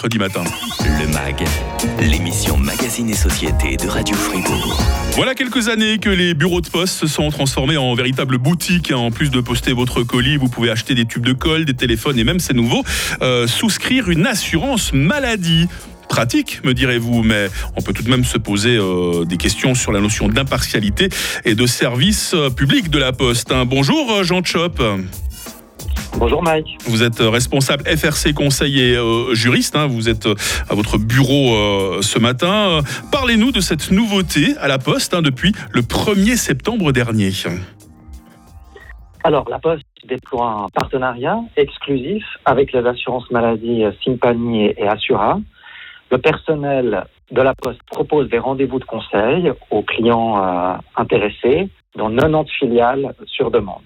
mercredi 0.00 0.18
matin. 0.18 0.44
Le 0.98 1.06
MAG, 1.08 1.44
l'émission 2.00 2.56
Magazine 2.56 3.10
et 3.10 3.14
Société 3.14 3.76
de 3.76 3.86
Radio 3.86 4.16
Fribourg. 4.16 4.80
Voilà 5.12 5.34
quelques 5.34 5.68
années 5.68 5.98
que 5.98 6.08
les 6.08 6.32
bureaux 6.32 6.62
de 6.62 6.70
poste 6.70 7.00
se 7.00 7.06
sont 7.06 7.28
transformés 7.28 7.76
en 7.76 7.94
véritables 7.94 8.38
boutiques. 8.38 8.92
En 8.92 9.10
plus 9.10 9.30
de 9.30 9.42
poster 9.42 9.74
votre 9.74 10.02
colis, 10.02 10.38
vous 10.38 10.48
pouvez 10.48 10.70
acheter 10.70 10.94
des 10.94 11.04
tubes 11.04 11.26
de 11.26 11.34
colle, 11.34 11.66
des 11.66 11.74
téléphones 11.74 12.18
et 12.18 12.24
même, 12.24 12.40
c'est 12.40 12.54
nouveau, 12.54 12.82
euh, 13.20 13.46
souscrire 13.46 14.08
une 14.08 14.26
assurance 14.26 14.94
maladie 14.94 15.68
pratique, 16.08 16.64
me 16.64 16.72
direz-vous, 16.72 17.22
mais 17.22 17.48
on 17.76 17.82
peut 17.82 17.92
tout 17.92 18.02
de 18.02 18.10
même 18.10 18.24
se 18.24 18.38
poser 18.38 18.78
euh, 18.78 19.26
des 19.26 19.36
questions 19.36 19.74
sur 19.74 19.92
la 19.92 20.00
notion 20.00 20.28
d'impartialité 20.28 21.10
et 21.44 21.54
de 21.54 21.66
service 21.66 22.32
euh, 22.32 22.48
public 22.48 22.88
de 22.88 22.98
la 22.98 23.12
Poste. 23.12 23.52
hein. 23.52 23.66
Bonjour 23.66 24.24
Jean 24.24 24.42
Chop. 24.42 24.82
Bonjour 26.20 26.42
Mike. 26.42 26.76
Vous 26.84 27.02
êtes 27.02 27.22
euh, 27.22 27.30
responsable 27.30 27.82
FRC 27.84 28.34
conseiller 28.34 28.94
euh, 28.94 29.32
juriste. 29.32 29.74
hein. 29.74 29.86
Vous 29.86 30.10
êtes 30.10 30.26
euh, 30.26 30.34
à 30.68 30.74
votre 30.74 30.98
bureau 30.98 31.54
euh, 31.56 32.02
ce 32.02 32.18
matin. 32.18 32.80
Parlez-nous 33.10 33.52
de 33.52 33.60
cette 33.60 33.90
nouveauté 33.90 34.54
à 34.60 34.68
la 34.68 34.76
Poste 34.76 35.14
hein, 35.14 35.22
depuis 35.22 35.52
le 35.72 35.80
1er 35.80 36.36
septembre 36.36 36.92
dernier. 36.92 37.30
Alors, 39.24 39.48
la 39.48 39.58
Poste 39.58 39.86
déploie 40.06 40.66
un 40.66 40.68
partenariat 40.68 41.40
exclusif 41.56 42.22
avec 42.44 42.74
les 42.74 42.84
assurances 42.86 43.30
maladie 43.30 43.84
Simpani 44.04 44.66
et 44.66 44.74
et 44.76 44.88
Assura. 44.88 45.40
Le 46.10 46.18
personnel 46.18 47.04
de 47.30 47.40
la 47.40 47.54
Poste 47.54 47.80
propose 47.90 48.28
des 48.28 48.38
rendez-vous 48.38 48.78
de 48.78 48.84
conseil 48.84 49.52
aux 49.70 49.82
clients 49.82 50.36
euh, 50.36 50.74
intéressés 50.96 51.70
dans 51.96 52.10
90 52.14 52.50
filiales 52.58 53.14
sur 53.26 53.50
demande. 53.50 53.80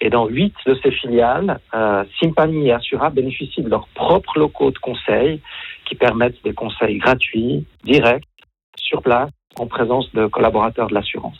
Et 0.00 0.10
dans 0.10 0.26
8 0.26 0.54
de 0.66 0.74
ces 0.82 0.90
filiales, 0.90 1.58
euh, 1.74 2.04
Simpani 2.20 2.68
et 2.68 2.72
Assura 2.72 3.10
bénéficient 3.10 3.62
de 3.62 3.70
leurs 3.70 3.88
propres 3.88 4.38
locaux 4.38 4.70
de 4.70 4.78
conseil 4.78 5.40
qui 5.86 5.94
permettent 5.94 6.42
des 6.44 6.52
conseils 6.52 6.98
gratuits, 6.98 7.64
directs, 7.82 8.24
sur 8.76 9.02
place, 9.02 9.30
en 9.58 9.66
présence 9.66 10.12
de 10.12 10.26
collaborateurs 10.26 10.88
de 10.88 10.94
l'assurance. 10.94 11.38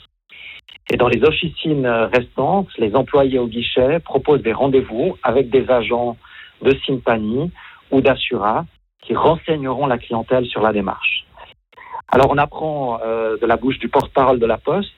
Et 0.89 0.97
dans 0.97 1.07
les 1.07 1.23
officines 1.23 1.87
restantes, 1.87 2.69
les 2.77 2.95
employés 2.95 3.39
au 3.39 3.47
guichet 3.47 3.99
proposent 3.99 4.41
des 4.41 4.53
rendez-vous 4.53 5.17
avec 5.21 5.49
des 5.49 5.69
agents 5.69 6.17
de 6.61 6.75
Simpani 6.85 7.51
ou 7.91 8.01
d'Assura 8.01 8.65
qui 9.01 9.13
renseigneront 9.15 9.85
la 9.87 9.97
clientèle 9.97 10.45
sur 10.45 10.61
la 10.61 10.73
démarche. 10.73 11.25
Alors 12.09 12.31
on 12.31 12.37
apprend 12.37 12.99
euh, 13.03 13.37
de 13.37 13.45
la 13.45 13.57
bouche 13.57 13.79
du 13.79 13.89
porte-parole 13.89 14.39
de 14.39 14.45
la 14.45 14.57
Poste 14.57 14.89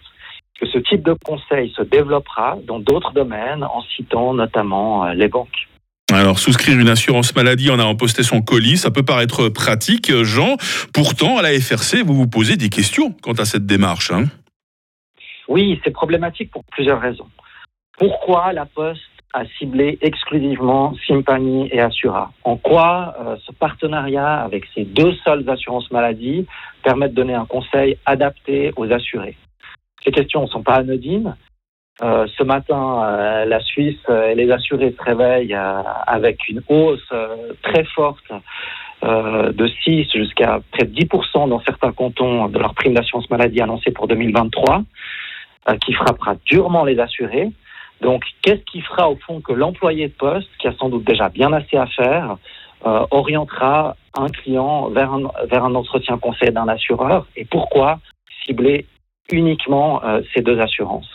que 0.60 0.68
ce 0.68 0.78
type 0.78 1.04
de 1.04 1.16
conseil 1.26 1.72
se 1.76 1.82
développera 1.82 2.58
dans 2.68 2.80
d'autres 2.80 3.14
domaines 3.14 3.64
en 3.64 3.82
citant 3.96 4.34
notamment 4.34 5.06
euh, 5.06 5.14
les 5.14 5.28
banques. 5.28 5.68
Alors, 6.12 6.40
souscrire 6.40 6.80
une 6.80 6.90
assurance 6.90 7.36
maladie 7.36 7.70
en 7.70 7.78
allant 7.80 7.96
poster 7.96 8.24
son 8.24 8.42
colis, 8.42 8.78
ça 8.78 8.90
peut 8.90 9.04
paraître 9.04 9.48
pratique, 9.50 10.10
euh, 10.10 10.24
Jean. 10.24 10.58
Pourtant, 10.94 11.38
à 11.38 11.44
la 11.44 11.52
FRC, 11.52 12.02
vous 12.04 12.16
vous 12.16 12.28
posez 12.28 12.58
des 12.58 12.70
questions 12.70 13.14
quant 13.22 13.34
à 13.34 13.46
cette 13.46 13.68
démarche. 13.68 14.12
hein. 14.12 14.26
Oui, 15.48 15.80
c'est 15.84 15.92
problématique 15.92 16.52
pour 16.52 16.64
plusieurs 16.72 17.00
raisons. 17.00 17.28
Pourquoi 17.98 18.54
la 18.54 18.66
Poste 18.66 19.02
a 19.34 19.46
ciblé 19.60 20.00
exclusivement 20.02 20.96
Simpani 21.08 21.70
et 21.72 21.80
Assura? 21.80 22.32
En 22.44 22.58
quoi 22.58 23.16
euh, 23.20 23.36
ce 23.46 23.52
partenariat 23.52 24.42
avec 24.42 24.66
ces 24.74 24.86
deux 24.86 25.14
seules 25.24 25.48
assurances 25.48 25.92
maladie 25.92 26.48
permet 26.84 27.10
de 27.10 27.14
donner 27.14 27.36
un 27.36 27.46
conseil 27.46 27.98
adapté 28.06 28.72
aux 28.78 28.92
assurés? 28.92 29.38
Ces 30.04 30.12
questions 30.12 30.42
ne 30.42 30.48
sont 30.48 30.64
pas 30.64 30.76
anodines. 30.76 31.36
Euh, 32.02 32.28
ce 32.38 32.44
matin, 32.44 33.04
euh, 33.04 33.46
la 33.46 33.60
Suisse 33.60 34.00
et 34.10 34.34
les 34.34 34.50
assurés 34.52 34.96
se 34.98 35.04
réveillent 35.04 35.54
euh, 35.54 35.82
avec 36.08 36.48
une 36.48 36.62
hausse 36.70 37.14
très 37.62 37.84
forte 37.84 38.32
de 39.02 39.68
6 39.84 40.10
jusqu'à 40.14 40.60
près 40.72 40.86
de 40.86 40.94
10% 40.94 41.48
dans 41.48 41.62
certains 41.62 41.94
cantons 41.94 42.50
de 42.50 42.60
leur 42.60 42.74
prime 42.74 42.94
d'assurance 42.94 43.30
maladie 43.30 43.62
annoncée 43.62 43.92
pour 43.92 44.10
2023 44.10 44.84
euh, 45.70 45.78
qui 45.78 45.94
frappera 45.94 46.36
durement 46.46 46.84
les 46.84 47.00
assurés. 47.00 47.50
Donc, 48.02 48.24
qu'est-ce 48.42 48.64
qui 48.70 48.82
fera 48.82 49.10
au 49.10 49.16
fond 49.16 49.40
que 49.40 49.54
l'employé 49.54 50.10
de 50.10 50.14
poste, 50.14 50.50
qui 50.60 50.68
a 50.68 50.74
sans 50.74 50.90
doute 50.90 51.06
déjà 51.06 51.30
bien 51.30 51.52
assez 51.54 51.78
à 51.78 51.86
faire, 51.86 52.38
orientera 53.12 53.98
un 54.18 54.28
client 54.28 54.90
vers 54.90 55.14
un, 55.14 55.24
vers 55.50 55.66
un 55.66 55.76
entretien 55.76 56.18
conseil 56.18 56.52
d'un 56.52 56.68
assureur? 56.68 57.26
Et 57.36 57.46
pourquoi 57.46 58.00
cibler 58.46 58.86
uniquement 59.32 60.04
euh, 60.04 60.22
ces 60.34 60.42
deux 60.42 60.60
assurances 60.60 61.10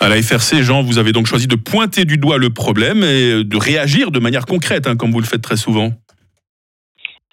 À 0.00 0.08
la 0.08 0.20
FRC, 0.20 0.62
Jean, 0.62 0.82
vous 0.82 0.98
avez 0.98 1.12
donc 1.12 1.26
choisi 1.26 1.46
de 1.46 1.56
pointer 1.56 2.04
du 2.04 2.16
doigt 2.16 2.38
le 2.38 2.50
problème 2.50 3.02
et 3.02 3.44
de 3.44 3.56
réagir 3.56 4.10
de 4.10 4.18
manière 4.18 4.46
concrète, 4.46 4.86
hein, 4.86 4.96
comme 4.96 5.10
vous 5.10 5.20
le 5.20 5.26
faites 5.26 5.42
très 5.42 5.56
souvent. 5.56 5.90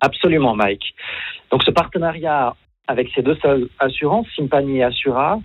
Absolument, 0.01 0.55
Mike. 0.55 0.95
Donc, 1.51 1.63
ce 1.63 1.71
partenariat 1.71 2.55
avec 2.87 3.09
ces 3.15 3.21
deux 3.21 3.37
seules 3.41 3.67
assurances, 3.79 4.27
Simpani 4.35 4.77
et 4.77 4.83
Assura, 4.83 5.39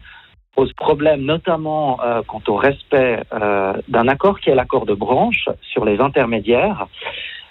pose 0.55 0.73
problème 0.75 1.23
notamment 1.23 2.01
euh, 2.03 2.23
quant 2.27 2.43
au 2.49 2.57
respect 2.57 3.23
euh, 3.33 3.75
d'un 3.89 4.09
accord 4.09 4.41
qui 4.41 4.51
est 4.51 4.55
l'accord 4.55 4.85
de 4.85 4.95
branche 4.95 5.49
sur 5.63 5.85
les 5.85 6.01
intermédiaires. 6.01 6.87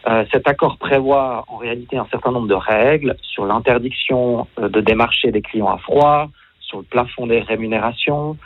Euh, 0.07 0.25
cet 0.31 0.47
accord 0.47 0.77
prévoit 0.77 1.45
en 1.47 1.57
réalité 1.57 1.97
un 1.97 2.07
certain 2.09 2.31
nombre 2.31 2.47
de 2.47 2.53
règles 2.53 3.15
sur 3.21 3.45
l'interdiction 3.45 4.47
euh, 4.59 4.69
de 4.69 4.79
démarcher 4.79 5.31
des 5.31 5.41
clients 5.41 5.69
à 5.69 5.77
froid, 5.77 6.29
sur 6.69 6.77
le 6.79 6.83
plafond 6.83 7.27
des 7.27 7.41
rémunérations 7.41 8.37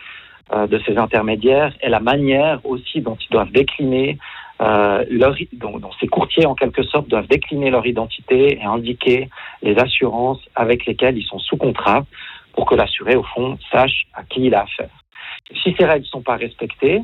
euh, 0.54 0.66
de 0.68 0.80
ces 0.86 0.98
intermédiaires 0.98 1.74
et 1.82 1.90
la 1.90 2.00
manière 2.00 2.66
aussi 2.66 3.02
dont 3.02 3.16
ils 3.16 3.32
doivent 3.32 3.52
décliner 3.52 4.18
euh, 4.62 5.04
leur, 5.10 5.36
dont, 5.54 5.78
dont 5.78 5.92
ces 6.00 6.08
courtiers 6.08 6.46
en 6.46 6.56
quelque 6.56 6.84
sorte 6.84 7.08
doivent 7.08 7.28
décliner 7.28 7.70
leur 7.70 7.86
identité 7.86 8.60
et 8.60 8.64
indiquer 8.64 9.30
les 9.62 9.78
assurances 9.78 10.42
avec 10.56 10.86
lesquelles 10.86 11.18
ils 11.18 11.26
sont 11.26 11.40
sous 11.40 11.58
contrat 11.58 12.06
pour 12.54 12.66
que 12.66 12.76
l'assuré 12.76 13.16
au 13.16 13.24
fond 13.24 13.58
sache 13.72 14.04
à 14.14 14.24
qui 14.24 14.46
il 14.46 14.56
a 14.56 14.62
affaire. 14.64 14.90
Si 15.64 15.76
ces 15.78 15.86
règles 15.86 16.06
ne 16.06 16.10
sont 16.16 16.22
pas 16.22 16.36
respectées, 16.36 17.02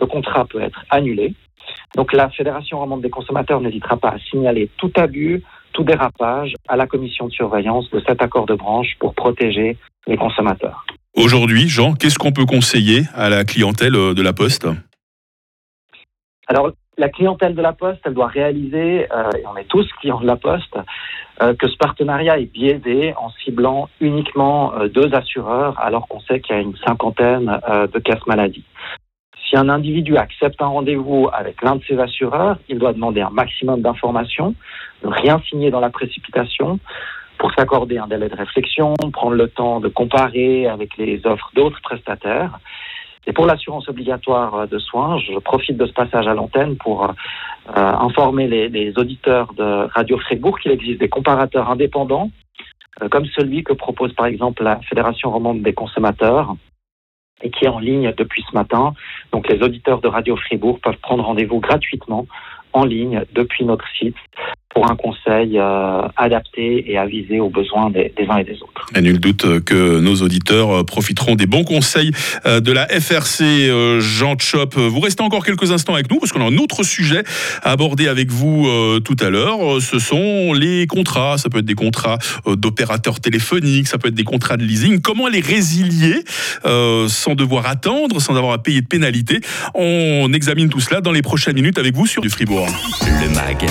le 0.00 0.06
contrat 0.06 0.44
peut 0.46 0.60
être 0.60 0.84
annulé. 0.90 1.34
Donc 1.96 2.12
la 2.12 2.30
Fédération 2.30 2.78
romande 2.78 3.02
des 3.02 3.10
consommateurs 3.10 3.60
n'hésitera 3.60 3.96
pas 3.96 4.10
à 4.10 4.18
signaler 4.30 4.70
tout 4.76 4.92
abus, 4.96 5.42
tout 5.72 5.84
dérapage 5.84 6.54
à 6.68 6.76
la 6.76 6.86
commission 6.86 7.26
de 7.26 7.32
surveillance 7.32 7.90
de 7.90 8.00
cet 8.06 8.22
accord 8.22 8.46
de 8.46 8.54
branche 8.54 8.96
pour 8.98 9.14
protéger 9.14 9.76
les 10.06 10.16
consommateurs. 10.16 10.84
Aujourd'hui, 11.14 11.68
Jean, 11.68 11.94
qu'est-ce 11.94 12.18
qu'on 12.18 12.32
peut 12.32 12.46
conseiller 12.46 13.02
à 13.14 13.28
la 13.28 13.44
clientèle 13.44 13.94
euh, 13.94 14.14
de 14.14 14.22
la 14.22 14.32
Poste? 14.32 14.66
Alors, 16.48 16.72
la 16.98 17.08
clientèle 17.08 17.54
de 17.54 17.62
la 17.62 17.72
Poste, 17.72 18.00
elle 18.04 18.14
doit 18.14 18.26
réaliser, 18.26 19.10
euh, 19.10 19.30
et 19.38 19.46
on 19.46 19.56
est 19.56 19.68
tous 19.68 19.88
clients 20.00 20.20
de 20.20 20.26
la 20.26 20.36
Poste, 20.36 20.76
euh, 21.40 21.54
que 21.54 21.66
ce 21.66 21.76
partenariat 21.76 22.38
est 22.38 22.52
biaisé 22.52 23.14
en 23.16 23.30
ciblant 23.30 23.88
uniquement 24.00 24.74
euh, 24.74 24.88
deux 24.88 25.14
assureurs, 25.14 25.78
alors 25.80 26.06
qu'on 26.06 26.20
sait 26.20 26.40
qu'il 26.40 26.54
y 26.54 26.58
a 26.58 26.62
une 26.62 26.76
cinquantaine 26.76 27.46
de 27.92 27.98
caisses 27.98 28.26
maladie. 28.26 28.64
Si 29.48 29.56
un 29.56 29.68
individu 29.68 30.16
accepte 30.16 30.60
un 30.60 30.66
rendez-vous 30.66 31.28
avec 31.32 31.62
l'un 31.62 31.76
de 31.76 31.84
ses 31.84 31.98
assureurs, 31.98 32.58
il 32.68 32.78
doit 32.78 32.92
demander 32.92 33.22
un 33.22 33.30
maximum 33.30 33.80
d'informations, 33.80 34.54
ne 35.02 35.08
rien 35.08 35.40
signer 35.48 35.70
dans 35.70 35.80
la 35.80 35.90
précipitation, 35.90 36.78
pour 37.38 37.52
s'accorder 37.54 37.98
un 37.98 38.06
délai 38.06 38.28
de 38.28 38.36
réflexion, 38.36 38.94
prendre 39.12 39.36
le 39.36 39.48
temps 39.48 39.80
de 39.80 39.88
comparer 39.88 40.66
avec 40.66 40.96
les 40.96 41.26
offres 41.26 41.50
d'autres 41.54 41.80
prestataires. 41.82 42.58
Et 43.26 43.32
pour 43.32 43.46
l'assurance 43.46 43.88
obligatoire 43.88 44.66
de 44.66 44.78
soins, 44.78 45.18
je 45.18 45.38
profite 45.38 45.76
de 45.76 45.86
ce 45.86 45.92
passage 45.92 46.26
à 46.26 46.34
l'antenne 46.34 46.76
pour 46.76 47.04
euh, 47.04 47.12
informer 47.76 48.48
les, 48.48 48.68
les 48.68 48.98
auditeurs 48.98 49.52
de 49.54 49.88
Radio 49.94 50.18
Fribourg 50.18 50.58
qu'il 50.58 50.72
existe 50.72 50.98
des 50.98 51.08
comparateurs 51.08 51.70
indépendants, 51.70 52.30
euh, 53.00 53.08
comme 53.08 53.26
celui 53.26 53.62
que 53.62 53.72
propose 53.72 54.12
par 54.14 54.26
exemple 54.26 54.64
la 54.64 54.80
Fédération 54.80 55.30
romande 55.30 55.62
des 55.62 55.72
consommateurs 55.72 56.56
et 57.42 57.50
qui 57.50 57.64
est 57.64 57.68
en 57.68 57.78
ligne 57.78 58.12
depuis 58.16 58.44
ce 58.50 58.54
matin. 58.54 58.94
Donc 59.32 59.48
les 59.48 59.62
auditeurs 59.62 60.00
de 60.00 60.08
Radio 60.08 60.36
Fribourg 60.36 60.80
peuvent 60.80 60.98
prendre 60.98 61.24
rendez-vous 61.24 61.60
gratuitement 61.60 62.26
en 62.72 62.84
ligne 62.84 63.24
depuis 63.32 63.64
notre 63.64 63.86
site 63.98 64.16
pour 64.74 64.90
un 64.90 64.96
conseil 64.96 65.58
euh, 65.58 66.02
adapté 66.16 66.90
et 66.90 66.96
avisé 66.96 67.40
aux 67.40 67.50
besoins 67.50 67.90
des, 67.90 68.12
des 68.16 68.26
uns 68.28 68.38
et 68.38 68.44
des 68.44 68.62
autres. 68.62 68.86
Et 68.94 69.00
nul 69.00 69.20
doute 69.20 69.44
euh, 69.44 69.60
que 69.60 70.00
nos 70.00 70.16
auditeurs 70.16 70.70
euh, 70.70 70.84
profiteront 70.84 71.34
des 71.34 71.46
bons 71.46 71.64
conseils 71.64 72.12
de 72.44 72.72
la 72.72 72.86
FRC. 72.86 74.00
Jean 74.00 74.36
Chop, 74.38 74.74
vous 74.74 75.00
restez 75.00 75.22
encore 75.22 75.44
quelques 75.44 75.70
instants 75.72 75.94
avec 75.94 76.10
nous 76.10 76.18
parce 76.18 76.32
qu'on 76.32 76.40
a 76.40 76.44
un 76.44 76.56
autre 76.58 76.82
sujet 76.82 77.22
à 77.62 77.72
aborder 77.72 78.08
avec 78.08 78.30
vous 78.30 78.66
euh, 78.66 79.00
tout 79.00 79.16
à 79.20 79.30
l'heure. 79.30 79.80
Ce 79.80 79.98
sont 79.98 80.52
les 80.52 80.86
contrats. 80.86 81.38
Ça 81.38 81.48
peut 81.48 81.58
être 81.58 81.64
des 81.64 81.74
contrats 81.74 82.18
d'opérateurs 82.46 83.20
téléphoniques, 83.20 83.88
ça 83.88 83.98
peut 83.98 84.08
être 84.08 84.14
des 84.14 84.24
contrats 84.24 84.56
de 84.56 84.64
leasing. 84.64 85.00
Comment 85.00 85.28
les 85.28 85.40
résilier 85.40 86.24
euh, 86.64 87.08
sans 87.08 87.34
devoir 87.34 87.66
attendre, 87.66 88.20
sans 88.20 88.36
avoir 88.36 88.52
à 88.52 88.62
payer 88.62 88.80
de 88.80 88.86
pénalité? 88.86 89.40
On 89.74 90.32
examine 90.32 90.68
tout 90.68 90.80
cela 90.80 91.00
dans 91.00 91.12
les 91.12 91.22
prochaines 91.22 91.54
minutes 91.54 91.78
avec 91.78 91.94
vous 91.94 92.06
sur 92.06 92.22
du 92.22 92.30
Fribourg. 92.30 92.68
Le 93.02 93.28
MAG, 93.34 93.66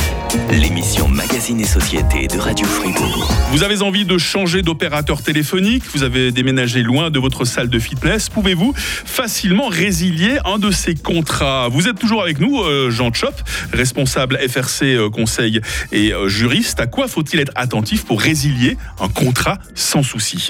l'émission 0.51 0.90
l'émission 0.91 1.07
Magazine 1.07 1.59
et 1.61 1.65
Société 1.65 2.27
de 2.27 2.37
Radio 2.37 2.65
Fribourg. 2.65 3.29
Vous 3.51 3.63
avez 3.63 3.81
envie 3.81 4.03
de 4.03 4.17
changer 4.17 4.61
d'opérateur 4.61 5.23
téléphonique, 5.23 5.83
vous 5.85 6.03
avez 6.03 6.33
déménagé 6.33 6.83
loin 6.83 7.09
de 7.09 7.17
votre 7.17 7.45
salle 7.45 7.69
de 7.69 7.79
fitness, 7.79 8.27
pouvez-vous 8.27 8.73
facilement 8.75 9.69
résilier 9.69 10.39
un 10.43 10.59
de 10.59 10.69
ces 10.69 10.95
contrats? 10.95 11.69
Vous 11.69 11.87
êtes 11.87 11.97
toujours 11.97 12.21
avec 12.21 12.39
nous, 12.41 12.61
euh, 12.61 12.89
Jean 12.89 13.13
Chop, 13.13 13.33
responsable 13.71 14.37
FRC 14.37 14.83
euh, 14.83 15.09
conseil 15.09 15.61
et 15.93 16.13
euh, 16.13 16.27
juriste. 16.27 16.81
À 16.81 16.87
quoi 16.87 17.07
faut-il 17.07 17.39
être 17.39 17.53
attentif 17.55 18.05
pour 18.05 18.19
résilier 18.19 18.75
un 18.99 19.07
contrat 19.07 19.59
sans 19.75 20.03
souci? 20.03 20.49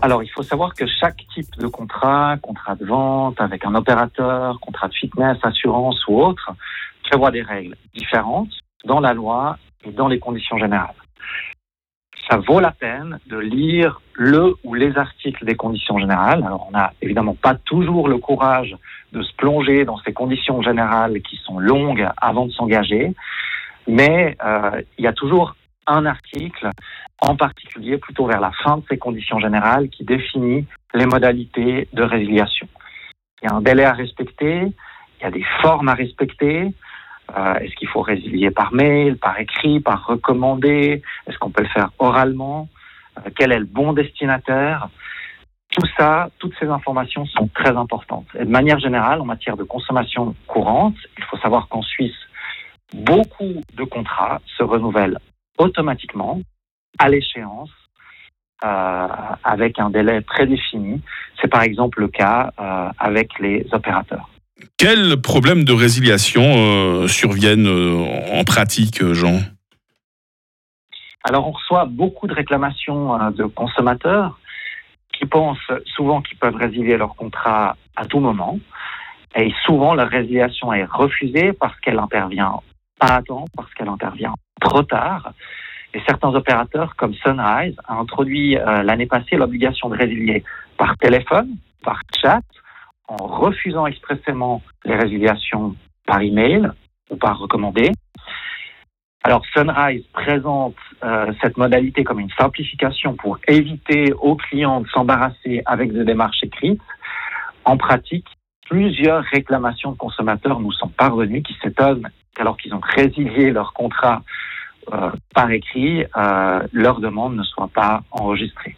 Alors, 0.00 0.22
il 0.22 0.30
faut 0.30 0.44
savoir 0.44 0.74
que 0.74 0.84
chaque 1.00 1.18
type 1.34 1.58
de 1.58 1.66
contrat, 1.66 2.36
contrat 2.40 2.76
de 2.76 2.86
vente 2.86 3.40
avec 3.40 3.64
un 3.64 3.74
opérateur, 3.74 4.60
contrat 4.60 4.86
de 4.86 4.94
fitness, 4.94 5.38
assurance 5.42 6.06
ou 6.06 6.22
autre, 6.22 6.52
prévoit 7.10 7.32
des 7.32 7.42
règles 7.42 7.76
différentes 7.94 8.59
dans 8.84 9.00
la 9.00 9.14
loi 9.14 9.58
et 9.84 9.90
dans 9.90 10.08
les 10.08 10.18
conditions 10.18 10.58
générales. 10.58 10.94
Ça 12.28 12.36
vaut 12.36 12.60
la 12.60 12.70
peine 12.70 13.18
de 13.26 13.38
lire 13.38 14.00
le 14.14 14.54
ou 14.62 14.74
les 14.74 14.96
articles 14.96 15.44
des 15.44 15.56
conditions 15.56 15.98
générales. 15.98 16.44
Alors, 16.46 16.66
on 16.68 16.70
n'a 16.70 16.92
évidemment 17.02 17.34
pas 17.34 17.54
toujours 17.54 18.08
le 18.08 18.18
courage 18.18 18.76
de 19.12 19.22
se 19.22 19.34
plonger 19.34 19.84
dans 19.84 19.98
ces 19.98 20.12
conditions 20.12 20.62
générales 20.62 21.20
qui 21.22 21.36
sont 21.36 21.58
longues 21.58 22.06
avant 22.18 22.46
de 22.46 22.52
s'engager, 22.52 23.12
mais 23.88 24.36
euh, 24.44 24.82
il 24.98 25.04
y 25.04 25.08
a 25.08 25.12
toujours 25.12 25.56
un 25.86 26.06
article, 26.06 26.70
en 27.20 27.34
particulier 27.34 27.98
plutôt 27.98 28.26
vers 28.26 28.40
la 28.40 28.52
fin 28.62 28.76
de 28.76 28.84
ces 28.88 28.98
conditions 28.98 29.40
générales, 29.40 29.88
qui 29.88 30.04
définit 30.04 30.66
les 30.94 31.06
modalités 31.06 31.88
de 31.92 32.02
résiliation. 32.02 32.68
Il 33.42 33.48
y 33.48 33.52
a 33.52 33.56
un 33.56 33.60
délai 33.60 33.84
à 33.84 33.92
respecter, 33.92 34.66
il 35.20 35.22
y 35.22 35.24
a 35.24 35.30
des 35.30 35.44
formes 35.62 35.88
à 35.88 35.94
respecter. 35.94 36.72
Euh, 37.36 37.54
Est-ce 37.54 37.74
qu'il 37.76 37.88
faut 37.88 38.02
résilier 38.02 38.50
par 38.50 38.72
mail, 38.72 39.16
par 39.16 39.38
écrit, 39.38 39.80
par 39.80 40.06
recommandé? 40.06 41.02
Est-ce 41.26 41.38
qu'on 41.38 41.50
peut 41.50 41.62
le 41.62 41.68
faire 41.68 41.90
oralement? 41.98 42.68
Euh, 43.18 43.30
Quel 43.36 43.52
est 43.52 43.58
le 43.58 43.66
bon 43.66 43.92
destinataire? 43.92 44.88
Tout 45.70 45.86
ça, 45.96 46.30
toutes 46.38 46.54
ces 46.58 46.66
informations 46.66 47.24
sont 47.26 47.48
très 47.54 47.76
importantes. 47.76 48.26
Et 48.34 48.44
de 48.44 48.50
manière 48.50 48.80
générale, 48.80 49.20
en 49.20 49.24
matière 49.24 49.56
de 49.56 49.62
consommation 49.62 50.34
courante, 50.48 50.96
il 51.16 51.24
faut 51.24 51.36
savoir 51.38 51.68
qu'en 51.68 51.82
Suisse, 51.82 52.16
beaucoup 52.92 53.62
de 53.74 53.84
contrats 53.84 54.40
se 54.58 54.64
renouvellent 54.64 55.18
automatiquement 55.58 56.40
à 56.98 57.08
l'échéance 57.08 57.70
euh, 58.64 59.08
avec 59.44 59.78
un 59.78 59.90
délai 59.90 60.22
prédéfini. 60.22 61.00
C'est 61.40 61.48
par 61.48 61.62
exemple 61.62 62.00
le 62.00 62.08
cas 62.08 62.50
euh, 62.58 62.90
avec 62.98 63.38
les 63.38 63.66
opérateurs. 63.72 64.29
Quels 64.76 65.20
problèmes 65.20 65.64
de 65.64 65.72
résiliation 65.72 66.42
euh, 66.42 67.06
surviennent 67.06 67.66
euh, 67.66 68.38
en 68.38 68.44
pratique, 68.44 69.02
euh, 69.02 69.14
Jean? 69.14 69.40
Alors 71.24 71.48
on 71.48 71.50
reçoit 71.52 71.84
beaucoup 71.84 72.26
de 72.26 72.32
réclamations 72.32 73.30
de 73.30 73.44
consommateurs 73.44 74.38
qui 75.12 75.26
pensent 75.26 75.58
souvent 75.84 76.22
qu'ils 76.22 76.38
peuvent 76.38 76.56
résilier 76.56 76.96
leur 76.96 77.14
contrat 77.14 77.76
à 77.94 78.06
tout 78.06 78.20
moment. 78.20 78.58
Et 79.36 79.52
souvent, 79.66 79.94
leur 79.94 80.08
résiliation 80.08 80.72
est 80.72 80.86
refusée 80.86 81.52
parce 81.52 81.78
qu'elle 81.80 81.98
intervient 81.98 82.60
pas 82.98 83.16
à 83.16 83.22
temps, 83.22 83.44
parce 83.54 83.72
qu'elle 83.74 83.88
intervient 83.88 84.34
trop 84.62 84.82
tard. 84.82 85.34
Et 85.92 86.00
certains 86.06 86.30
opérateurs, 86.30 86.96
comme 86.96 87.12
Sunrise, 87.12 87.76
a 87.86 87.96
introduit 87.96 88.54
l'année 88.54 89.06
passée 89.06 89.36
l'obligation 89.36 89.90
de 89.90 89.98
résilier 89.98 90.42
par 90.78 90.96
téléphone, 90.96 91.50
par 91.82 92.00
chat, 92.18 92.40
en 93.10 93.26
refusant 93.26 93.86
expressément 93.86 94.62
les 94.84 94.94
résiliations 94.94 95.74
par 96.06 96.22
email 96.22 96.70
ou 97.10 97.16
par 97.16 97.38
recommandé. 97.38 97.90
Alors 99.24 99.44
Sunrise 99.52 100.04
présente 100.12 100.76
euh, 101.02 101.32
cette 101.42 101.56
modalité 101.58 102.04
comme 102.04 102.20
une 102.20 102.30
simplification 102.38 103.14
pour 103.16 103.38
éviter 103.48 104.12
aux 104.14 104.36
clients 104.36 104.80
de 104.80 104.88
s'embarrasser 104.88 105.62
avec 105.66 105.92
des 105.92 106.04
démarches 106.04 106.42
écrites. 106.42 106.80
En 107.64 107.76
pratique, 107.76 108.26
plusieurs 108.68 109.24
réclamations 109.24 109.92
de 109.92 109.96
consommateurs 109.98 110.60
nous 110.60 110.72
sont 110.72 110.88
parvenues 110.88 111.42
qui 111.42 111.54
s'étonnent 111.62 112.08
qu'alors 112.34 112.56
qu'ils 112.56 112.74
ont 112.74 112.80
résilié 112.80 113.50
leur 113.50 113.72
contrat 113.72 114.22
euh, 114.92 115.10
par 115.34 115.50
écrit, 115.50 116.04
euh, 116.16 116.62
leur 116.72 117.00
demande 117.00 117.36
ne 117.36 117.42
soit 117.42 117.68
pas 117.68 118.02
enregistrée. 118.12 118.76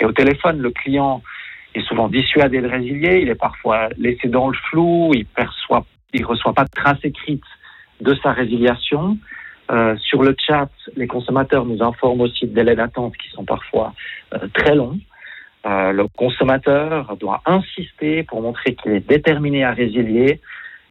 Et 0.00 0.04
au 0.04 0.12
téléphone, 0.12 0.58
le 0.58 0.70
client 0.70 1.22
est 1.74 1.86
souvent 1.86 2.08
dissuadé 2.08 2.60
de 2.60 2.68
résilier, 2.68 3.20
il 3.22 3.28
est 3.28 3.34
parfois 3.34 3.88
laissé 3.96 4.28
dans 4.28 4.48
le 4.48 4.56
flou, 4.70 5.12
il 5.14 5.26
perçoit, 5.26 5.84
il 6.12 6.24
reçoit 6.24 6.52
pas 6.52 6.64
de 6.64 6.70
trace 6.70 6.98
écrite 7.04 7.44
de 8.00 8.14
sa 8.22 8.32
résiliation. 8.32 9.18
Euh, 9.70 9.96
sur 9.98 10.22
le 10.22 10.34
chat, 10.36 10.68
les 10.96 11.06
consommateurs 11.06 11.64
nous 11.64 11.82
informent 11.82 12.22
aussi 12.22 12.46
de 12.46 12.54
délais 12.54 12.74
d'attente 12.74 13.16
qui 13.16 13.30
sont 13.30 13.44
parfois 13.44 13.94
euh, 14.34 14.48
très 14.52 14.74
longs. 14.74 14.98
Euh, 15.66 15.92
le 15.92 16.08
consommateur 16.08 17.16
doit 17.18 17.42
insister 17.46 18.24
pour 18.24 18.42
montrer 18.42 18.74
qu'il 18.74 18.92
est 18.92 19.06
déterminé 19.06 19.62
à 19.62 19.72
résilier 19.72 20.40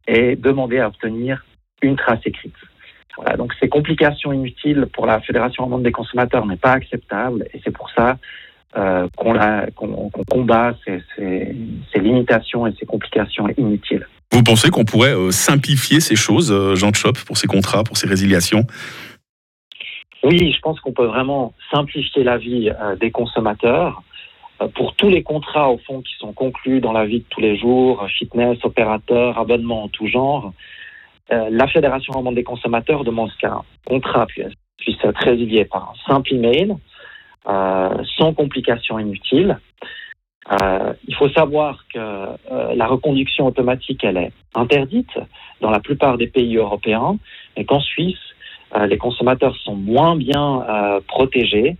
et 0.07 0.35
demander 0.35 0.79
à 0.79 0.87
obtenir 0.87 1.43
une 1.81 1.95
trace 1.95 2.19
écrite. 2.25 2.55
Voilà, 3.17 3.35
donc 3.35 3.53
ces 3.59 3.67
complications 3.67 4.31
inutiles 4.31 4.87
pour 4.93 5.05
la 5.05 5.19
Fédération 5.19 5.63
allemande 5.63 5.83
des 5.83 5.91
consommateurs 5.91 6.45
n'est 6.45 6.55
pas 6.55 6.71
acceptable 6.71 7.45
et 7.53 7.59
c'est 7.63 7.75
pour 7.75 7.89
ça 7.91 8.17
euh, 8.77 9.07
qu'on 9.15 10.09
combat 10.29 10.75
ces, 10.85 11.01
ces, 11.15 11.55
ces 11.91 11.99
limitations 11.99 12.67
et 12.67 12.73
ces 12.79 12.85
complications 12.85 13.47
inutiles. 13.57 14.05
Vous 14.31 14.43
pensez 14.43 14.69
qu'on 14.69 14.85
pourrait 14.85 15.15
euh, 15.15 15.31
simplifier 15.31 15.99
ces 15.99 16.15
choses, 16.15 16.51
euh, 16.51 16.75
Jean 16.75 16.93
Chop, 16.93 17.17
pour 17.25 17.37
ces 17.37 17.47
contrats, 17.47 17.83
pour 17.83 17.97
ces 17.97 18.07
résiliations? 18.07 18.67
Oui, 20.23 20.53
je 20.53 20.59
pense 20.59 20.79
qu'on 20.81 20.91
peut 20.91 21.05
vraiment 21.05 21.53
simplifier 21.73 22.23
la 22.23 22.37
vie 22.37 22.69
euh, 22.69 22.95
des 22.95 23.09
consommateurs. 23.09 24.03
Pour 24.75 24.93
tous 24.95 25.07
les 25.07 25.23
contrats, 25.23 25.69
au 25.69 25.77
fond, 25.77 26.01
qui 26.01 26.13
sont 26.19 26.33
conclus 26.33 26.81
dans 26.81 26.91
la 26.91 27.05
vie 27.05 27.19
de 27.19 27.25
tous 27.29 27.39
les 27.39 27.57
jours, 27.57 28.05
fitness, 28.09 28.57
opérateur, 28.63 29.39
abonnement 29.39 29.85
en 29.85 29.87
tout 29.87 30.07
genre, 30.07 30.51
la 31.29 31.67
Fédération 31.67 32.11
allemande 32.13 32.35
des 32.35 32.43
consommateurs 32.43 33.05
demande 33.05 33.31
qu'un 33.39 33.61
contrat 33.85 34.25
puisse, 34.25 34.51
puisse 34.77 34.97
être 35.01 35.23
résilié 35.23 35.63
par 35.63 35.93
un 35.93 36.11
simple 36.11 36.33
email, 36.33 36.75
sans 37.45 38.33
complications 38.33 38.99
inutiles. 38.99 39.57
Euh, 40.51 40.93
il 41.07 41.15
faut 41.15 41.29
savoir 41.29 41.85
que 41.93 41.99
euh, 41.99 42.73
la 42.75 42.87
reconduction 42.87 43.45
automatique, 43.45 44.03
elle 44.03 44.17
est 44.17 44.31
interdite 44.55 45.11
dans 45.61 45.69
la 45.69 45.79
plupart 45.79 46.17
des 46.17 46.27
pays 46.27 46.57
européens, 46.57 47.17
mais 47.55 47.65
qu'en 47.65 47.79
Suisse, 47.79 48.17
euh, 48.75 48.87
les 48.87 48.97
consommateurs 48.97 49.55
sont 49.57 49.75
moins 49.75 50.15
bien 50.15 50.61
euh, 50.61 51.01
protégés 51.07 51.77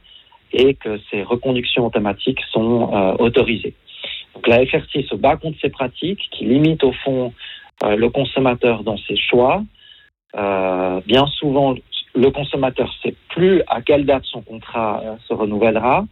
et 0.52 0.76
que 0.76 1.00
ces 1.10 1.24
reconductions 1.24 1.86
automatiques 1.86 2.42
sont 2.52 2.94
euh, 2.94 3.14
autorisées. 3.18 3.74
Donc 4.36 4.48
la 4.48 4.66
FRC 4.66 5.04
se 5.10 5.16
bat 5.16 5.38
contre 5.38 5.58
ces 5.62 5.70
pratiques 5.70 6.28
qui 6.32 6.46
limitent 6.46 6.84
au 6.84 6.94
fond 7.04 7.34
euh, 7.84 7.96
le 7.96 8.10
consommateur 8.10 8.84
dans 8.84 8.98
ses 8.98 9.18
choix. 9.18 9.64
Euh, 10.36 11.02
bien 11.08 11.26
souvent, 11.26 11.76
le 12.16 12.32
consommateur 12.32 12.88
ne 12.88 13.10
sait 13.10 13.16
plus 13.30 13.62
à 13.68 13.82
quelle 13.82 14.06
date 14.06 14.24
son 14.26 14.42
contrat 14.42 15.02
euh, 15.04 15.16
se 15.28 15.34
renouvellera. 15.34 16.06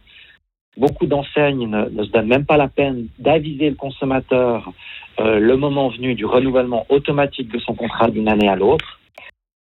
Beaucoup 0.76 1.06
d'enseignes 1.06 1.68
ne, 1.68 2.04
se 2.04 2.10
donnent 2.10 2.28
même 2.28 2.46
pas 2.46 2.56
la 2.56 2.68
peine 2.68 3.08
d'aviser 3.18 3.70
le 3.70 3.76
consommateur 3.76 4.72
euh, 5.20 5.40
le 5.40 5.56
moment 5.56 5.88
venu 5.88 6.14
du 6.14 6.24
renouvellement 6.24 6.86
automatique 6.88 7.52
de 7.52 7.58
son 7.58 7.74
contrat 7.74 8.08
d'une 8.08 8.28
année 8.28 8.48
à 8.48 8.54
l'autre. 8.54 9.00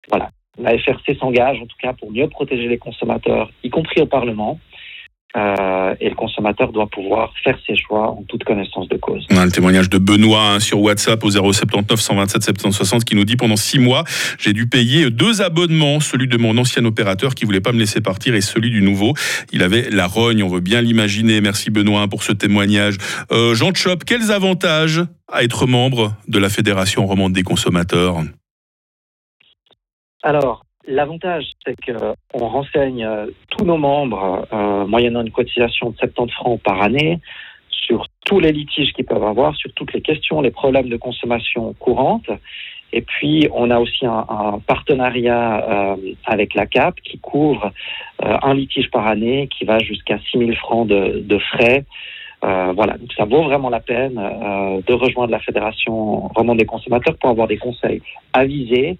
Voilà. 0.09 0.29
La 0.57 0.77
FRC 0.77 1.15
s'engage 1.19 1.59
en 1.61 1.65
tout 1.65 1.77
cas 1.81 1.93
pour 1.93 2.11
mieux 2.11 2.27
protéger 2.27 2.67
les 2.67 2.77
consommateurs, 2.77 3.49
y 3.63 3.69
compris 3.69 4.01
au 4.01 4.05
Parlement. 4.05 4.59
Euh, 5.35 5.95
et 5.99 6.09
le 6.09 6.15
consommateur 6.15 6.71
doit 6.71 6.87
pouvoir 6.87 7.33
faire 7.43 7.57
ses 7.67 7.75
choix 7.75 8.11
en 8.11 8.23
toute 8.23 8.45
connaissance 8.45 8.87
de 8.87 8.95
cause. 8.95 9.25
On 9.31 9.37
a 9.37 9.45
le 9.45 9.51
témoignage 9.51 9.89
de 9.89 9.97
Benoît 9.97 10.41
hein, 10.41 10.59
sur 10.61 10.81
WhatsApp 10.81 11.21
au 11.25 11.29
079 11.29 11.99
127 11.99 12.43
70 12.43 12.71
60 12.75 13.03
qui 13.03 13.15
nous 13.15 13.25
dit 13.25 13.35
pendant 13.35 13.57
six 13.57 13.79
mois, 13.79 14.05
j'ai 14.39 14.53
dû 14.53 14.67
payer 14.67 15.09
deux 15.09 15.41
abonnements, 15.41 15.99
celui 15.99 16.27
de 16.27 16.37
mon 16.37 16.57
ancien 16.57 16.85
opérateur 16.85 17.35
qui 17.35 17.43
voulait 17.43 17.59
pas 17.59 17.73
me 17.73 17.79
laisser 17.79 17.99
partir 17.99 18.33
et 18.33 18.41
celui 18.41 18.69
du 18.69 18.81
nouveau. 18.81 19.13
Il 19.51 19.61
avait 19.61 19.89
la 19.89 20.07
rogne, 20.07 20.41
on 20.41 20.47
veut 20.47 20.61
bien 20.61 20.81
l'imaginer. 20.81 21.41
Merci 21.41 21.69
Benoît 21.69 22.07
pour 22.07 22.23
ce 22.23 22.31
témoignage. 22.31 22.97
Euh, 23.31 23.53
Jean 23.55 23.73
Chop, 23.73 24.05
quels 24.05 24.31
avantages 24.31 25.01
à 25.31 25.43
être 25.43 25.67
membre 25.67 26.13
de 26.27 26.39
la 26.39 26.49
Fédération 26.49 27.05
romande 27.05 27.33
des 27.33 27.43
consommateurs? 27.43 28.21
Alors, 30.23 30.64
l'avantage, 30.87 31.45
c'est 31.65 31.75
qu'on 31.85 32.47
renseigne 32.47 33.05
euh, 33.05 33.27
tous 33.49 33.65
nos 33.65 33.77
membres, 33.77 34.47
euh, 34.51 34.85
moyennant 34.85 35.21
une 35.21 35.31
cotisation 35.31 35.91
de 35.91 35.97
70 35.97 36.33
francs 36.33 36.61
par 36.61 36.81
année, 36.81 37.19
sur 37.69 38.07
tous 38.25 38.39
les 38.39 38.51
litiges 38.51 38.93
qu'ils 38.93 39.05
peuvent 39.05 39.23
avoir, 39.23 39.55
sur 39.55 39.71
toutes 39.73 39.93
les 39.93 40.01
questions, 40.01 40.41
les 40.41 40.51
problèmes 40.51 40.89
de 40.89 40.97
consommation 40.97 41.73
courante. 41.73 42.29
Et 42.93 43.01
puis, 43.01 43.47
on 43.53 43.69
a 43.71 43.79
aussi 43.79 44.05
un, 44.05 44.59
partenariat 44.65 45.65
euh, 45.69 45.95
avec 46.25 46.53
la 46.53 46.65
CAP 46.65 46.95
qui 47.01 47.19
couvre 47.19 47.71
euh, 48.23 48.37
un 48.41 48.53
litige 48.53 48.89
par 48.89 49.05
année 49.07 49.47
qui 49.47 49.65
va 49.65 49.79
jusqu'à 49.79 50.17
6 50.31 50.37
000 50.37 50.51
francs 50.53 50.87
de 50.87 51.39
frais 51.39 51.85
voilà, 52.41 52.97
donc 52.97 53.11
ça 53.13 53.25
vaut 53.25 53.43
vraiment 53.43 53.69
la 53.69 53.79
peine 53.79 54.15
de 54.15 54.93
rejoindre 54.93 55.31
la 55.31 55.39
fédération 55.39 56.27
vraiment 56.35 56.55
des 56.55 56.65
consommateurs 56.65 57.15
pour 57.17 57.29
avoir 57.29 57.47
des 57.47 57.57
conseils 57.57 58.01
avisés, 58.33 58.97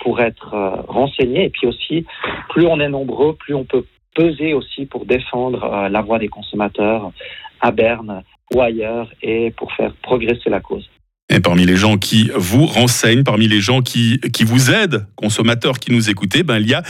pour 0.00 0.20
être 0.20 0.56
renseigné, 0.88 1.44
et 1.44 1.50
puis 1.50 1.66
aussi 1.66 2.06
plus 2.48 2.66
on 2.66 2.80
est 2.80 2.88
nombreux, 2.88 3.34
plus 3.34 3.54
on 3.54 3.64
peut 3.64 3.84
peser 4.14 4.54
aussi 4.54 4.86
pour 4.86 5.04
défendre 5.04 5.88
la 5.90 6.00
voix 6.00 6.18
des 6.18 6.28
consommateurs 6.28 7.12
à 7.60 7.70
Berne 7.70 8.22
ou 8.54 8.60
ailleurs 8.60 9.08
et 9.22 9.50
pour 9.50 9.72
faire 9.72 9.92
progresser 10.02 10.48
la 10.48 10.60
cause. 10.60 10.88
Et 11.30 11.40
parmi 11.40 11.66
les 11.66 11.76
gens 11.76 11.98
qui 11.98 12.30
vous 12.34 12.64
renseignent, 12.64 13.22
parmi 13.22 13.48
les 13.48 13.60
gens 13.60 13.82
qui, 13.82 14.18
qui 14.32 14.44
vous 14.44 14.70
aident, 14.70 15.06
consommateurs 15.14 15.78
qui 15.78 15.92
nous 15.92 16.08
écoutez, 16.08 16.42
ben, 16.42 16.58
il 16.58 16.66
y 16.66 16.72
a 16.72 16.82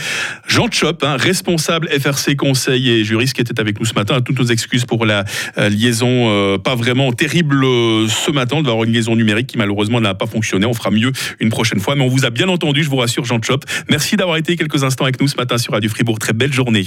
Jean 0.47 0.71
Chop, 0.71 1.03
hein, 1.03 1.17
responsable 1.17 1.89
FRC 1.89 2.37
Conseil 2.37 2.89
et 2.89 3.03
juriste 3.03 3.33
qui 3.33 3.41
était 3.41 3.59
avec 3.59 3.77
nous 3.79 3.85
ce 3.85 3.93
matin. 3.95 4.21
Toutes 4.21 4.39
nos 4.39 4.45
excuses 4.45 4.85
pour 4.85 5.05
la 5.05 5.25
euh, 5.57 5.67
liaison 5.67 6.29
euh, 6.29 6.57
pas 6.57 6.75
vraiment 6.75 7.11
terrible 7.11 7.65
euh, 7.65 8.07
ce 8.07 8.31
matin. 8.31 8.57
On 8.57 8.61
devait 8.61 8.71
avoir 8.71 8.85
une 8.85 8.93
liaison 8.93 9.13
numérique 9.15 9.47
qui 9.47 9.57
malheureusement 9.57 9.99
n'a 9.99 10.13
pas 10.13 10.27
fonctionné. 10.27 10.65
On 10.65 10.73
fera 10.73 10.91
mieux 10.91 11.11
une 11.41 11.49
prochaine 11.49 11.81
fois. 11.81 11.95
Mais 11.95 12.03
on 12.03 12.09
vous 12.09 12.25
a 12.25 12.29
bien 12.29 12.47
entendu, 12.47 12.83
je 12.83 12.89
vous 12.89 12.97
rassure, 12.97 13.25
Jean 13.25 13.41
Chop. 13.41 13.65
Merci 13.89 14.15
d'avoir 14.15 14.37
été 14.37 14.55
quelques 14.55 14.85
instants 14.85 15.03
avec 15.03 15.19
nous 15.19 15.27
ce 15.27 15.35
matin 15.35 15.57
sur 15.57 15.73
Radio 15.73 15.89
Fribourg. 15.89 16.17
Très 16.17 16.33
belle 16.33 16.53
journée. 16.53 16.85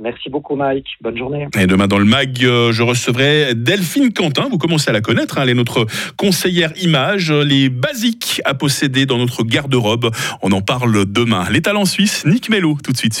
Merci 0.00 0.30
beaucoup, 0.30 0.56
Mike. 0.56 0.86
Bonne 1.02 1.18
journée. 1.18 1.46
Et 1.58 1.66
demain, 1.66 1.86
dans 1.86 1.98
le 1.98 2.06
MAG, 2.06 2.42
euh, 2.42 2.72
je 2.72 2.82
recevrai 2.82 3.54
Delphine 3.54 4.12
Quentin. 4.14 4.48
Vous 4.50 4.56
commencez 4.56 4.88
à 4.88 4.94
la 4.94 5.02
connaître. 5.02 5.36
Hein, 5.36 5.42
elle 5.42 5.50
est 5.50 5.54
notre 5.54 5.86
conseillère 6.16 6.72
image. 6.82 7.30
Les 7.30 7.68
basiques 7.68 8.40
à 8.46 8.54
posséder 8.54 9.04
dans 9.04 9.18
notre 9.18 9.42
garde-robe. 9.44 10.10
On 10.40 10.52
en 10.52 10.62
parle 10.62 11.04
demain. 11.04 11.44
Les 11.50 11.60
talents 11.60 11.84
suisses, 11.84 12.24
Nick 12.24 12.48
Mello, 12.48 12.78
tout 12.82 12.92
de 12.92 12.96
suite 12.96 13.12
sur 13.12 13.18